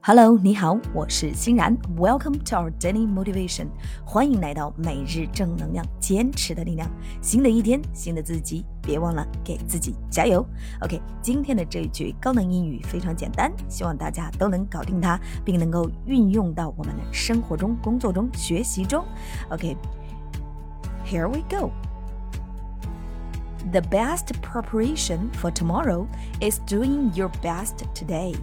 [0.00, 1.76] Hello，你好，我是欣然。
[1.96, 3.66] Welcome to our daily motivation，
[4.04, 6.88] 欢迎来到每日正能量，坚持的力量。
[7.20, 10.46] 新的一天，新的自己，别忘了给自己加油。
[10.80, 19.04] OK，今天的这一句高能英语非常简单，希望大家都能搞定它，并能够运用到我们的生活中、工作中、学习中。
[19.50, 26.06] OK，here we go。The best preparation for tomorrow
[26.40, 28.36] is doing your best today.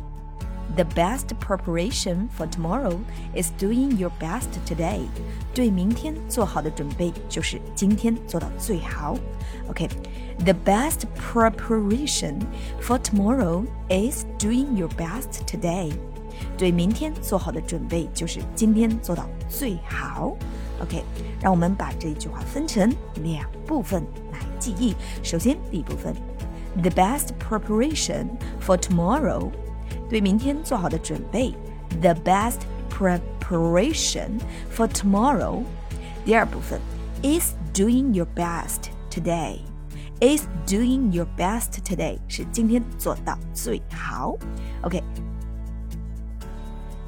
[0.76, 3.00] The best preparation for tomorrow
[3.36, 5.02] is doing your best today.
[5.54, 9.16] 对明天做好的准备就是今天做到最好。
[9.70, 10.56] OK，the、okay.
[10.66, 12.40] best preparation
[12.82, 15.94] for tomorrow is doing your best today.
[16.58, 20.36] 对明天做好的准备就是今天做到最好。
[20.82, 21.04] OK，
[21.40, 24.96] 让我们把这句话分成两部分来记忆。
[25.22, 26.16] 首先，第一部分，
[26.82, 28.26] the best preparation
[28.60, 29.52] for tomorrow
[30.09, 31.53] 对明天做好的准备
[32.01, 34.41] ，the best preparation
[34.75, 35.63] for tomorrow。
[36.25, 36.81] 第二部分
[37.23, 39.59] ，is doing your best today。
[40.21, 44.37] is doing your best today 是今天做到最好。
[44.83, 45.01] OK，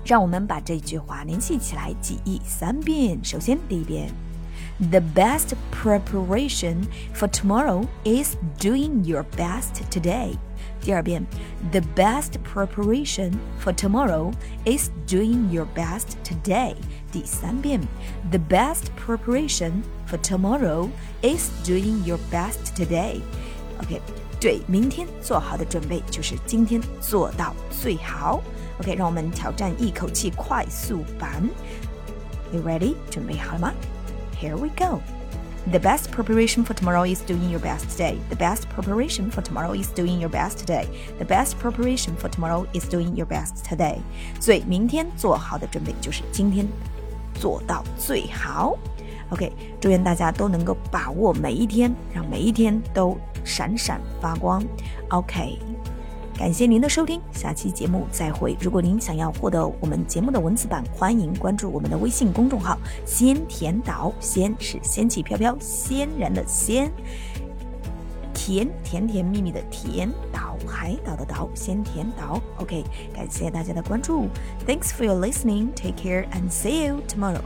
[0.05, 3.19] 让我们把这句话联系起来，记忆三遍。
[3.25, 4.09] 首先，第一遍
[4.80, 10.36] ，The best preparation for tomorrow is doing your best today。
[10.82, 11.26] 第二遍，
[11.72, 14.32] The best preparation for tomorrow
[14.66, 16.76] is doing your best today。
[17.12, 17.82] 第三遍，
[18.30, 20.90] The best preparation for tomorrow
[21.22, 24.00] is doing your best today。OK，
[24.40, 28.42] 对明天做好的准备就是今天做到最好。
[28.80, 31.50] OK，让我们挑战一口气快速版。
[32.54, 32.96] You ready？
[33.10, 33.74] 准备好了吗
[34.40, 38.20] ？Here we go。the best preparation for tomorrow is doing your best today.
[38.30, 40.88] The best preparation for tomorrow is doing your best today.
[41.18, 43.98] The best preparation for tomorrow is doing your best today.
[44.40, 46.68] 所以明天做好的准备就是今天
[47.34, 48.78] 做到最好。
[49.30, 49.52] OK，
[49.82, 54.64] 祝愿大家都能够把握每一天，让每一天都闪闪发光。
[55.10, 55.58] OK。
[56.41, 58.57] 感谢您的收听，下期节目再会。
[58.63, 64.11] 如果您想要获得我们节目的文字版，欢迎关注我们的微信公众号“仙甜岛”。
[64.21, 66.91] 仙是仙气飘飘、仙人的仙，
[68.33, 72.41] 甜甜甜蜜蜜的甜，岛海岛的岛，仙甜岛。
[72.57, 74.27] OK，感谢大家的关注。
[74.67, 75.75] Thanks for your listening.
[75.75, 77.43] Take care and see you tomorrow.